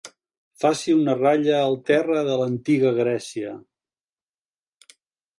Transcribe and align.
Faci 0.61 0.93
una 0.99 1.13
ratlla 1.17 1.59
al 1.65 1.75
terra 1.89 2.23
de 2.29 2.37
l'antiga 2.41 2.93
Grècia. 3.01 3.53